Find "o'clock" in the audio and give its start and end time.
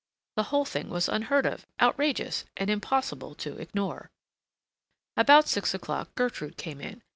5.75-6.15